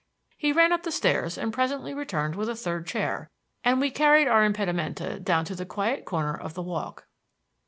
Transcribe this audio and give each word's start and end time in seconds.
He 0.35 0.51
ran 0.51 0.73
up 0.73 0.81
the 0.81 0.89
stairs, 0.91 1.37
and 1.37 1.53
presently 1.53 1.93
returned 1.93 2.33
with 2.35 2.49
a 2.49 2.55
third 2.55 2.87
chair, 2.87 3.29
and 3.63 3.79
we 3.79 3.91
carried 3.91 4.27
our 4.27 4.43
impedimenta 4.43 5.19
down 5.19 5.45
to 5.45 5.53
the 5.53 5.63
quiet 5.63 6.05
corner 6.05 6.33
of 6.35 6.55
the 6.55 6.63
Walk. 6.63 7.05